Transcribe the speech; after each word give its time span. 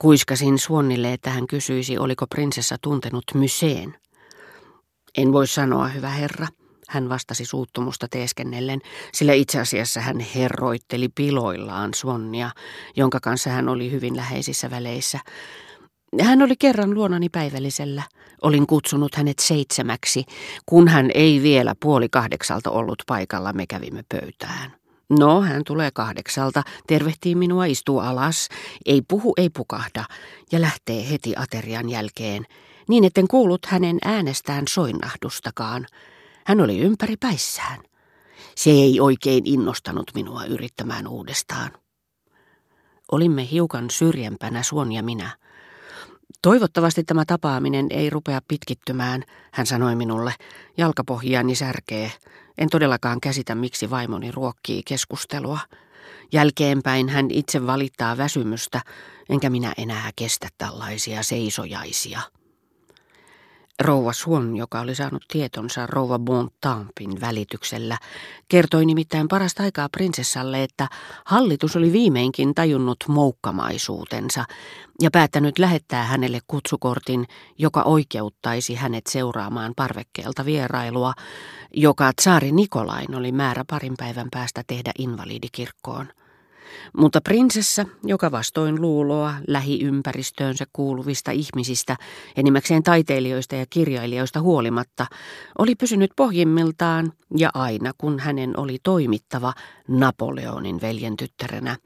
Kuiskasin 0.00 0.58
Suonnille, 0.58 1.12
että 1.12 1.30
hän 1.30 1.46
kysyisi, 1.46 1.98
oliko 1.98 2.26
prinsessa 2.26 2.76
tuntenut 2.82 3.24
myseen. 3.34 3.96
En 5.18 5.32
voi 5.32 5.46
sanoa, 5.46 5.88
hyvä 5.88 6.08
herra, 6.10 6.46
hän 6.88 7.08
vastasi 7.08 7.44
suuttumusta 7.44 8.08
teeskennellen, 8.10 8.80
sillä 9.12 9.32
itse 9.32 9.60
asiassa 9.60 10.00
hän 10.00 10.20
herroitteli 10.20 11.08
piloillaan 11.14 11.94
Suonnia, 11.94 12.50
jonka 12.96 13.20
kanssa 13.20 13.50
hän 13.50 13.68
oli 13.68 13.90
hyvin 13.90 14.16
läheisissä 14.16 14.70
väleissä. 14.70 15.18
Hän 16.20 16.42
oli 16.42 16.54
kerran 16.58 16.94
luonani 16.94 17.28
päivällisellä. 17.28 18.02
Olin 18.42 18.66
kutsunut 18.66 19.14
hänet 19.14 19.38
seitsemäksi. 19.38 20.24
Kun 20.66 20.88
hän 20.88 21.10
ei 21.14 21.42
vielä 21.42 21.74
puoli 21.80 22.08
kahdeksalta 22.08 22.70
ollut 22.70 23.02
paikalla, 23.06 23.52
me 23.52 23.66
kävimme 23.66 24.02
pöytään. 24.08 24.79
No, 25.10 25.40
hän 25.40 25.62
tulee 25.66 25.90
kahdeksalta, 25.90 26.62
tervehtii 26.86 27.34
minua, 27.34 27.64
istuu 27.64 27.98
alas, 27.98 28.48
ei 28.86 29.02
puhu, 29.08 29.34
ei 29.36 29.50
pukahda 29.50 30.04
ja 30.52 30.60
lähtee 30.60 31.10
heti 31.10 31.34
aterian 31.36 31.88
jälkeen, 31.88 32.46
niin 32.88 33.04
etten 33.04 33.28
kuullut 33.28 33.66
hänen 33.66 33.98
äänestään 34.04 34.64
soinnahdustakaan. 34.68 35.86
Hän 36.46 36.60
oli 36.60 36.78
ympäri 36.78 37.16
päissään. 37.16 37.78
Se 38.56 38.70
ei 38.70 39.00
oikein 39.00 39.46
innostanut 39.46 40.10
minua 40.14 40.44
yrittämään 40.44 41.08
uudestaan. 41.08 41.70
Olimme 43.12 43.48
hiukan 43.50 43.90
syrjempänä 43.90 44.62
Suon 44.62 44.92
ja 44.92 45.02
minä. 45.02 45.36
Toivottavasti 46.42 47.04
tämä 47.04 47.24
tapaaminen 47.24 47.86
ei 47.90 48.10
rupea 48.10 48.40
pitkittymään, 48.48 49.24
hän 49.52 49.66
sanoi 49.66 49.96
minulle. 49.96 50.34
Jalkapohjaani 50.76 51.54
särkee. 51.54 52.12
En 52.58 52.68
todellakaan 52.68 53.20
käsitä, 53.20 53.54
miksi 53.54 53.90
vaimoni 53.90 54.30
ruokkii 54.30 54.82
keskustelua. 54.82 55.58
Jälkeenpäin 56.32 57.08
hän 57.08 57.26
itse 57.30 57.66
valittaa 57.66 58.16
väsymystä, 58.16 58.80
enkä 59.28 59.50
minä 59.50 59.72
enää 59.78 60.10
kestä 60.16 60.48
tällaisia 60.58 61.22
seisojaisia. 61.22 62.20
Rouva 63.80 64.12
Suon, 64.12 64.56
joka 64.56 64.80
oli 64.80 64.94
saanut 64.94 65.24
tietonsa 65.28 65.86
rouva 65.86 66.18
Bontampin 66.18 67.20
välityksellä, 67.20 67.98
kertoi 68.48 68.86
nimittäin 68.86 69.28
parasta 69.28 69.62
aikaa 69.62 69.88
prinsessalle, 69.88 70.62
että 70.62 70.88
hallitus 71.24 71.76
oli 71.76 71.92
viimeinkin 71.92 72.54
tajunnut 72.54 73.04
moukkamaisuutensa 73.08 74.44
ja 75.00 75.10
päättänyt 75.10 75.58
lähettää 75.58 76.04
hänelle 76.04 76.40
kutsukortin, 76.46 77.26
joka 77.58 77.82
oikeuttaisi 77.82 78.74
hänet 78.74 79.06
seuraamaan 79.06 79.72
parvekkeelta 79.76 80.44
vierailua, 80.44 81.12
joka 81.74 82.12
tsaari 82.12 82.52
Nikolain 82.52 83.14
oli 83.14 83.32
määrä 83.32 83.64
parin 83.70 83.94
päivän 83.98 84.28
päästä 84.30 84.62
tehdä 84.66 84.92
invalidikirkkoon. 84.98 86.08
Mutta 86.96 87.20
prinsessa, 87.20 87.86
joka 88.04 88.30
vastoin 88.30 88.80
luuloa 88.80 89.34
lähiympäristöönsä 89.46 90.64
kuuluvista 90.72 91.30
ihmisistä, 91.30 91.96
enimmäkseen 92.36 92.82
taiteilijoista 92.82 93.54
ja 93.54 93.66
kirjailijoista 93.70 94.40
huolimatta, 94.40 95.06
oli 95.58 95.74
pysynyt 95.74 96.10
pohjimmiltaan 96.16 97.12
ja 97.36 97.50
aina 97.54 97.92
kun 97.98 98.18
hänen 98.18 98.58
oli 98.58 98.78
toimittava 98.82 99.52
Napoleonin 99.88 100.80
veljen 100.80 101.16
tyttärenä. 101.16 101.76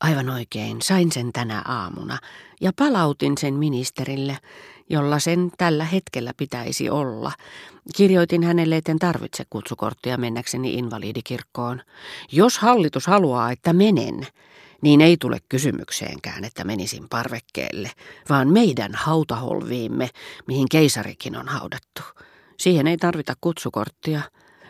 Aivan 0.00 0.30
oikein, 0.30 0.82
sain 0.82 1.12
sen 1.12 1.32
tänä 1.32 1.62
aamuna 1.64 2.18
ja 2.60 2.72
palautin 2.78 3.38
sen 3.38 3.54
ministerille, 3.54 4.38
jolla 4.90 5.18
sen 5.18 5.50
tällä 5.58 5.84
hetkellä 5.84 6.32
pitäisi 6.36 6.90
olla. 6.90 7.32
Kirjoitin 7.96 8.42
hänelle, 8.42 8.76
etten 8.76 8.98
tarvitse 8.98 9.44
kutsukorttia 9.50 10.16
mennäkseni 10.16 10.74
invalidikirkkoon. 10.74 11.82
Jos 12.32 12.58
hallitus 12.58 13.06
haluaa, 13.06 13.50
että 13.50 13.72
menen, 13.72 14.26
niin 14.82 15.00
ei 15.00 15.16
tule 15.16 15.38
kysymykseenkään, 15.48 16.44
että 16.44 16.64
menisin 16.64 17.08
parvekkeelle, 17.08 17.90
vaan 18.28 18.48
meidän 18.48 18.94
hautaholviimme, 18.94 20.10
mihin 20.46 20.66
keisarikin 20.70 21.36
on 21.36 21.48
haudattu. 21.48 22.02
Siihen 22.56 22.86
ei 22.86 22.96
tarvita 22.96 23.34
kutsukorttia. 23.40 24.20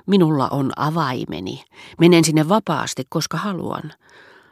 Minulla 0.06 0.48
on 0.48 0.72
avaimeni. 0.76 1.64
Menen 1.98 2.24
sinne 2.24 2.48
vapaasti, 2.48 3.04
koska 3.08 3.36
haluan. 3.36 3.92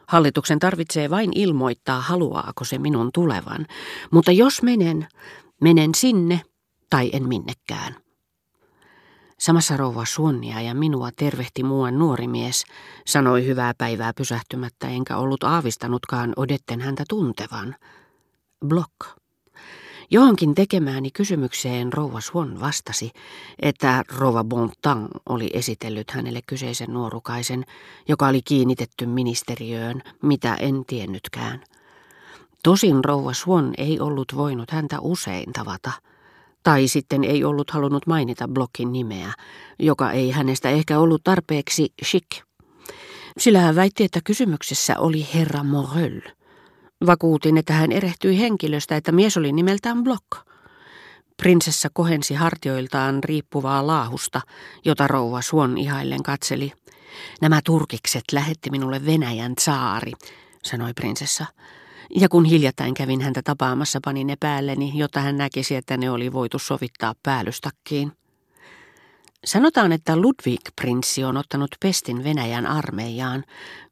Hallituksen 0.08 0.58
tarvitsee 0.58 1.10
vain 1.10 1.30
ilmoittaa, 1.34 2.00
haluaako 2.00 2.64
se 2.64 2.78
minun 2.78 3.10
tulevan. 3.14 3.66
Mutta 4.10 4.32
jos 4.32 4.62
menen, 4.62 5.08
Menen 5.60 5.94
sinne 5.94 6.40
tai 6.90 7.10
en 7.12 7.28
minnekään. 7.28 7.96
Samassa 9.38 9.76
rouva 9.76 10.04
Suonnia 10.04 10.60
ja 10.60 10.74
minua 10.74 11.10
tervehti 11.16 11.62
muuan 11.62 11.98
nuori 11.98 12.28
mies, 12.28 12.64
sanoi 13.06 13.46
hyvää 13.46 13.74
päivää 13.78 14.12
pysähtymättä, 14.12 14.88
enkä 14.88 15.16
ollut 15.16 15.44
aavistanutkaan 15.44 16.32
odetten 16.36 16.80
häntä 16.80 17.04
tuntevan. 17.08 17.76
Block. 18.66 19.25
Johonkin 20.10 20.54
tekemääni 20.54 21.10
kysymykseen 21.10 21.92
rouva 21.92 22.20
Suon 22.20 22.60
vastasi, 22.60 23.10
että 23.62 24.04
rouva 24.16 24.44
Bontan 24.44 25.08
oli 25.28 25.50
esitellyt 25.52 26.10
hänelle 26.10 26.40
kyseisen 26.46 26.90
nuorukaisen, 26.90 27.64
joka 28.08 28.26
oli 28.26 28.42
kiinnitetty 28.42 29.06
ministeriöön, 29.06 30.02
mitä 30.22 30.54
en 30.54 30.84
tiennytkään. 30.86 31.64
Tosin 32.62 33.04
rouva 33.04 33.32
Swan 33.32 33.74
ei 33.78 34.00
ollut 34.00 34.32
voinut 34.36 34.70
häntä 34.70 35.00
usein 35.00 35.52
tavata, 35.52 35.92
tai 36.62 36.88
sitten 36.88 37.24
ei 37.24 37.44
ollut 37.44 37.70
halunnut 37.70 38.06
mainita 38.06 38.48
Blockin 38.48 38.92
nimeä, 38.92 39.32
joka 39.78 40.10
ei 40.12 40.30
hänestä 40.30 40.70
ehkä 40.70 40.98
ollut 40.98 41.24
tarpeeksi 41.24 41.92
chic. 42.04 42.42
Sillä 43.38 43.60
hän 43.60 43.76
väitti, 43.76 44.04
että 44.04 44.20
kysymyksessä 44.24 44.98
oli 44.98 45.28
herra 45.34 45.62
Morel. 45.62 46.20
Vakuutin, 47.06 47.56
että 47.56 47.72
hän 47.72 47.92
erehtyi 47.92 48.38
henkilöstä, 48.38 48.96
että 48.96 49.12
mies 49.12 49.36
oli 49.36 49.52
nimeltään 49.52 50.04
Block. 50.04 50.26
Prinsessa 51.36 51.88
kohensi 51.92 52.34
hartioiltaan 52.34 53.24
riippuvaa 53.24 53.86
laahusta, 53.86 54.40
jota 54.84 55.06
rouva 55.06 55.42
Suon 55.42 55.78
ihaillen 55.78 56.22
katseli. 56.22 56.72
Nämä 57.40 57.60
turkikset 57.64 58.24
lähetti 58.32 58.70
minulle 58.70 59.06
Venäjän 59.06 59.54
saari, 59.60 60.12
sanoi 60.62 60.92
prinsessa. 60.94 61.46
Ja 62.14 62.28
kun 62.28 62.44
hiljattain 62.44 62.94
kävin 62.94 63.20
häntä 63.20 63.40
tapaamassa, 63.44 64.00
panin 64.04 64.26
ne 64.26 64.36
päälleni, 64.40 64.92
jotta 64.94 65.20
hän 65.20 65.36
näkisi, 65.36 65.76
että 65.76 65.96
ne 65.96 66.10
oli 66.10 66.32
voitu 66.32 66.58
sovittaa 66.58 67.14
päällystakkiin. 67.22 68.12
Sanotaan, 69.46 69.92
että 69.92 70.16
Ludwig-prinssi 70.16 71.24
on 71.24 71.36
ottanut 71.36 71.70
pestin 71.80 72.24
Venäjän 72.24 72.66
armeijaan. 72.66 73.44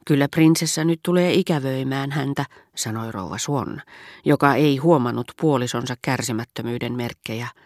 Kyllä 0.07 0.29
prinsessa 0.29 0.85
nyt 0.85 1.01
tulee 1.03 1.35
ikävöimään 1.35 2.11
häntä, 2.11 2.45
sanoi 2.77 3.13
rouva 3.13 3.39
Suon, 3.39 3.81
joka 4.25 4.55
ei 4.55 4.77
huomannut 4.77 5.33
puolisonsa 5.41 5.95
kärsimättömyyden 6.03 6.93
merkkejä– 6.93 7.49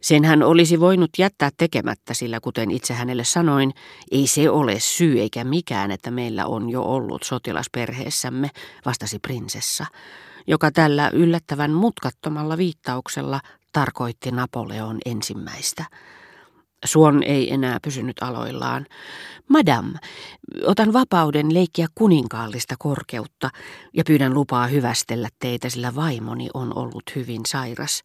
sen 0.00 0.24
hän 0.24 0.42
olisi 0.42 0.80
voinut 0.80 1.10
jättää 1.18 1.50
tekemättä, 1.56 2.14
sillä 2.14 2.40
kuten 2.40 2.70
itse 2.70 2.94
hänelle 2.94 3.24
sanoin, 3.24 3.74
ei 4.10 4.26
se 4.26 4.50
ole 4.50 4.74
syy 4.78 5.20
eikä 5.20 5.44
mikään, 5.44 5.90
että 5.90 6.10
meillä 6.10 6.46
on 6.46 6.70
jo 6.70 6.82
ollut 6.82 7.22
sotilasperheessämme, 7.22 8.50
vastasi 8.86 9.18
prinsessa, 9.18 9.86
joka 10.46 10.70
tällä 10.70 11.10
yllättävän 11.12 11.70
mutkattomalla 11.70 12.58
viittauksella 12.58 13.40
tarkoitti 13.72 14.30
Napoleon 14.30 14.98
ensimmäistä. 15.06 15.84
Suon 16.84 17.22
ei 17.22 17.52
enää 17.52 17.78
pysynyt 17.82 18.16
aloillaan. 18.22 18.86
Madam, 19.48 19.94
otan 20.66 20.92
vapauden 20.92 21.54
leikkiä 21.54 21.86
kuninkaallista 21.94 22.74
korkeutta 22.78 23.50
ja 23.94 24.04
pyydän 24.06 24.34
lupaa 24.34 24.66
hyvästellä 24.66 25.28
teitä, 25.38 25.68
sillä 25.68 25.94
vaimoni 25.94 26.48
on 26.54 26.78
ollut 26.78 27.02
hyvin 27.16 27.40
sairas, 27.46 28.02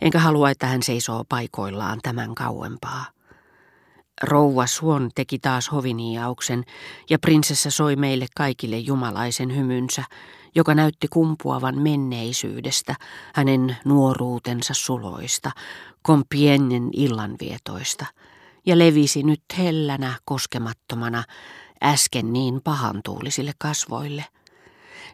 enkä 0.00 0.18
halua, 0.18 0.50
että 0.50 0.66
hän 0.66 0.82
seisoo 0.82 1.24
paikoillaan 1.28 1.98
tämän 2.02 2.34
kauempaa. 2.34 3.19
Rouva 4.22 4.66
Suon 4.66 5.10
teki 5.14 5.38
taas 5.38 5.72
hoviniauksen 5.72 6.64
ja 7.10 7.18
prinsessa 7.18 7.70
soi 7.70 7.96
meille 7.96 8.26
kaikille 8.36 8.78
jumalaisen 8.78 9.56
hymynsä, 9.56 10.04
joka 10.54 10.74
näytti 10.74 11.08
kumpuavan 11.08 11.78
menneisyydestä, 11.78 12.94
hänen 13.34 13.76
nuoruutensa 13.84 14.74
suloista, 14.74 15.50
kompiennen 16.02 16.90
illanvietoista, 16.92 18.06
ja 18.66 18.78
levisi 18.78 19.22
nyt 19.22 19.42
hellänä 19.58 20.14
koskemattomana 20.24 21.24
äsken 21.82 22.32
niin 22.32 22.60
pahantuulisille 22.64 23.52
kasvoille. 23.58 24.24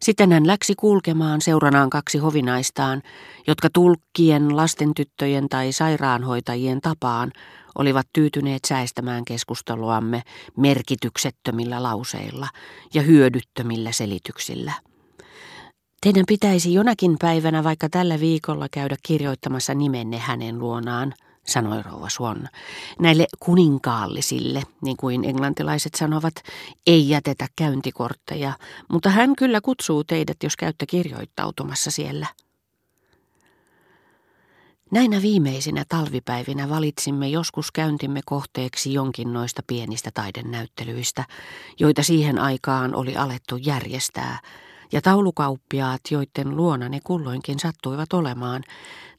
Sitten 0.02 0.32
hän 0.32 0.46
läksi 0.46 0.74
kulkemaan 0.74 1.40
seuranaan 1.40 1.90
kaksi 1.90 2.18
hovinaistaan, 2.18 3.02
jotka 3.46 3.68
tulkkien, 3.70 4.56
lastentyttöjen 4.56 5.48
tai 5.48 5.72
sairaanhoitajien 5.72 6.80
tapaan 6.80 7.32
olivat 7.78 8.06
tyytyneet 8.12 8.64
säistämään 8.64 9.24
keskusteluamme 9.24 10.22
merkityksettömillä 10.56 11.82
lauseilla 11.82 12.48
ja 12.94 13.02
hyödyttömillä 13.02 13.92
selityksillä. 13.92 14.72
Teidän 16.00 16.24
pitäisi 16.28 16.74
jonakin 16.74 17.16
päivänä 17.20 17.64
vaikka 17.64 17.88
tällä 17.88 18.20
viikolla 18.20 18.66
käydä 18.70 18.96
kirjoittamassa 19.02 19.74
nimenne 19.74 20.18
hänen 20.18 20.58
luonaan, 20.58 21.14
sanoi 21.46 21.82
rouva 21.82 22.08
Swan. 22.08 22.48
Näille 22.98 23.26
kuninkaallisille, 23.40 24.62
niin 24.82 24.96
kuin 24.96 25.24
englantilaiset 25.24 25.94
sanovat, 25.94 26.34
ei 26.86 27.08
jätetä 27.08 27.46
käyntikortteja, 27.56 28.52
mutta 28.92 29.10
hän 29.10 29.36
kyllä 29.36 29.60
kutsuu 29.60 30.04
teidät, 30.04 30.36
jos 30.42 30.56
käytte 30.56 30.86
kirjoittautumassa 30.86 31.90
siellä. 31.90 32.26
Näinä 34.90 35.22
viimeisinä 35.22 35.84
talvipäivinä 35.88 36.68
valitsimme 36.68 37.28
joskus 37.28 37.72
käyntimme 37.72 38.20
kohteeksi 38.26 38.92
jonkin 38.92 39.32
noista 39.32 39.62
pienistä 39.66 40.10
taidennäyttelyistä, 40.14 41.24
joita 41.80 42.02
siihen 42.02 42.38
aikaan 42.38 42.94
oli 42.94 43.16
alettu 43.16 43.56
järjestää, 43.56 44.38
ja 44.92 45.00
taulukauppiaat, 45.02 46.00
joiden 46.10 46.56
luona 46.56 46.88
ne 46.88 47.00
kulloinkin 47.04 47.58
sattuivat 47.60 48.12
olemaan, 48.12 48.62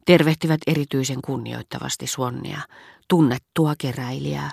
tervehtivät 0.06 0.60
erityisen 0.68 1.22
kunnioittavasti 1.22 2.08
Suonnia, 2.08 2.62
tunnettua 3.08 3.74
keräilijää. 3.78 4.52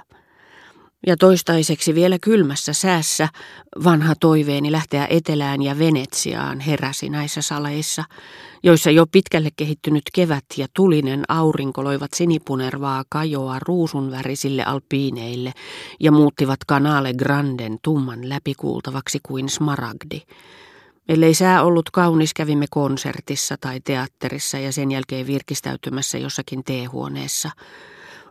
Ja 1.07 1.17
toistaiseksi 1.17 1.95
vielä 1.95 2.19
kylmässä 2.19 2.73
säässä 2.73 3.29
vanha 3.85 4.15
toiveeni 4.21 4.73
lähteä 4.73 5.07
etelään 5.11 5.63
ja 5.63 5.79
Venetsiaan 5.79 6.61
heräsi 6.61 7.09
näissä 7.09 7.43
saleissa, 7.43 8.05
joissa 8.63 8.91
jo 8.91 9.07
pitkälle 9.13 9.49
kehittynyt 9.57 10.03
kevät 10.15 10.45
ja 10.57 10.67
tulinen 10.75 11.23
aurinko 11.29 11.85
loivat 11.85 12.11
sinipunervaa 12.15 13.05
kajoa 13.09 13.59
ruusunvärisille 13.59 14.65
alpiineille 14.65 15.53
ja 16.01 16.13
muuttivat 16.13 16.59
Canale 16.69 17.15
Granden 17.15 17.79
tumman 17.83 18.29
läpikuultavaksi 18.29 19.19
kuin 19.23 19.49
smaragdi. 19.49 20.21
Ellei 21.09 21.35
sää 21.35 21.63
ollut 21.63 21.91
kaunis, 21.91 22.35
kävimme 22.35 22.67
konsertissa 22.71 23.57
tai 23.61 23.81
teatterissa 23.81 24.59
ja 24.59 24.73
sen 24.73 24.91
jälkeen 24.91 25.27
virkistäytymässä 25.27 26.19
jossakin 26.19 26.65
teehuoneessa. 26.65 27.51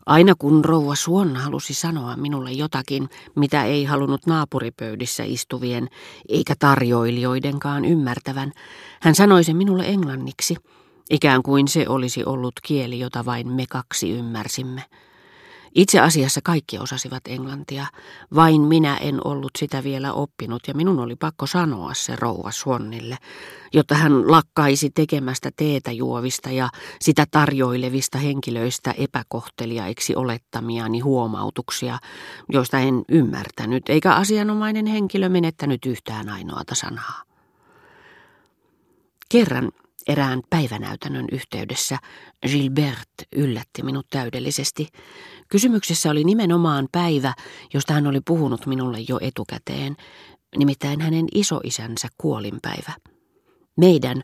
Aina 0.06 0.36
kun 0.36 0.66
rouva 0.66 0.96
Suon 0.96 1.36
halusi 1.36 1.74
sanoa 1.74 2.16
minulle 2.16 2.52
jotakin, 2.52 3.10
mitä 3.36 3.64
ei 3.64 3.86
halunnut 3.86 4.26
naapuripöydissä 4.26 5.24
istuvien 5.24 5.90
eikä 6.30 6.54
tarjoilijoidenkaan 6.60 7.86
ymmärtävän, 7.86 8.52
hän 9.02 9.16
sanoi 9.16 9.44
sen 9.44 9.58
minulle 9.58 9.86
englanniksi, 9.86 10.56
ikään 11.10 11.44
kuin 11.44 11.68
se 11.68 11.86
olisi 11.90 12.26
ollut 12.26 12.54
kieli, 12.64 13.00
jota 13.00 13.26
vain 13.26 13.48
me 13.48 13.66
kaksi 13.70 14.12
ymmärsimme. 14.12 14.84
Itse 15.76 16.00
asiassa 16.00 16.42
kaikki 16.44 16.80
osasivat 16.80 17.28
englantia, 17.28 17.86
vain 18.36 18.62
minä 18.62 18.98
en 18.98 19.28
ollut 19.28 19.52
sitä 19.58 19.84
vielä 19.84 20.14
oppinut 20.14 20.62
ja 20.68 20.74
minun 20.74 21.00
oli 21.00 21.16
pakko 21.16 21.48
sanoa 21.48 21.94
se 21.94 22.16
rouva 22.16 22.52
Suonnille, 22.52 23.18
jotta 23.74 23.96
hän 23.96 24.32
lakkaisi 24.32 24.90
tekemästä 24.90 25.52
teetä 25.56 25.92
juovista 25.92 26.52
ja 26.52 26.70
sitä 27.02 27.26
tarjoilevista 27.32 28.18
henkilöistä 28.18 28.92
epäkohteliaiksi 28.98 30.16
olettamiani 30.16 31.00
huomautuksia, 31.00 32.00
joista 32.50 32.80
en 32.80 33.02
ymmärtänyt, 33.10 33.90
eikä 33.90 34.14
asianomainen 34.14 34.86
henkilö 34.86 35.30
menettänyt 35.30 35.86
yhtään 35.86 36.30
ainoata 36.30 36.76
sanaa. 36.76 37.24
Kerran 39.30 39.72
Erään 40.08 40.42
päivänäytännön 40.50 41.26
yhteydessä 41.32 41.98
Gilbert 42.48 43.10
yllätti 43.32 43.84
minut 43.84 44.08
täydellisesti. 44.10 44.88
Kysymyksessä 45.50 46.10
oli 46.12 46.24
nimenomaan 46.24 46.88
päivä, 46.92 47.34
josta 47.74 47.94
hän 47.94 48.08
oli 48.08 48.22
puhunut 48.28 48.66
minulle 48.66 48.98
jo 49.10 49.18
etukäteen, 49.22 49.96
nimittäin 50.58 51.02
hänen 51.02 51.26
isoisänsä 51.34 52.08
kuolinpäivä. 52.18 52.94
Meidän, 53.78 54.22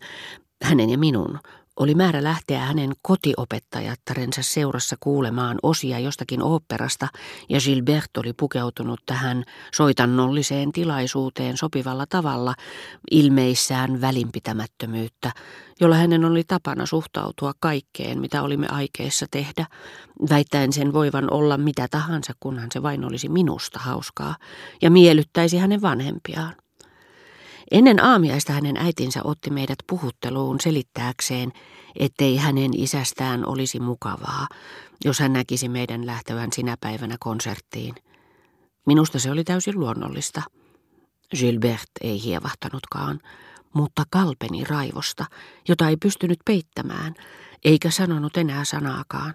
hänen 0.64 0.90
ja 0.90 0.98
minun, 0.98 1.40
oli 1.80 1.96
määrä 1.96 2.24
lähteä 2.24 2.60
hänen 2.60 2.92
kotiopettajattarensa 3.02 4.42
seurassa 4.44 4.96
kuulemaan 5.00 5.58
osia 5.64 6.00
jostakin 6.00 6.44
oopperasta, 6.44 7.08
ja 7.50 7.60
Gilbert 7.60 8.18
oli 8.18 8.34
pukeutunut 8.34 9.00
tähän 9.06 9.44
soitannolliseen 9.74 10.72
tilaisuuteen 10.72 11.58
sopivalla 11.58 12.06
tavalla 12.10 12.56
ilmeissään 13.12 14.02
välinpitämättömyyttä, 14.02 15.32
jolla 15.82 15.96
hänen 15.96 16.26
oli 16.26 16.44
tapana 16.44 16.86
suhtautua 16.86 17.52
kaikkeen, 17.60 18.20
mitä 18.22 18.44
olimme 18.44 18.68
aikeissa 18.68 19.26
tehdä, 19.32 19.66
väittäen 20.30 20.74
sen 20.74 20.94
voivan 20.94 21.34
olla 21.34 21.58
mitä 21.58 21.88
tahansa, 21.92 22.34
kunhan 22.40 22.70
se 22.74 22.84
vain 22.84 23.06
olisi 23.06 23.30
minusta 23.30 23.80
hauskaa, 23.80 24.36
ja 24.82 24.92
miellyttäisi 24.92 25.58
hänen 25.58 25.82
vanhempiaan. 25.82 26.56
Ennen 27.72 28.04
aamiaista 28.04 28.54
hänen 28.54 28.78
äitinsä 28.78 29.22
otti 29.24 29.50
meidät 29.50 29.78
puhutteluun 29.90 30.60
selittääkseen, 30.62 31.52
ettei 32.00 32.38
hänen 32.38 32.72
isästään 32.80 33.46
olisi 33.46 33.80
mukavaa, 33.80 34.48
jos 35.06 35.20
hän 35.20 35.34
näkisi 35.34 35.70
meidän 35.70 36.06
lähtevän 36.06 36.54
sinä 36.54 36.76
päivänä 36.82 37.16
konserttiin. 37.20 37.96
Minusta 38.86 39.20
se 39.20 39.32
oli 39.32 39.44
täysin 39.44 39.80
luonnollista. 39.80 40.42
Gilbert 41.38 41.90
ei 42.02 42.24
hievahtanutkaan, 42.24 43.20
mutta 43.74 44.04
kalpeni 44.10 44.64
raivosta, 44.64 45.26
jota 45.68 45.90
ei 45.90 45.98
pystynyt 45.98 46.40
peittämään, 46.46 47.14
eikä 47.66 47.92
sanonut 47.92 48.38
enää 48.38 48.66
sanaakaan. 48.66 49.34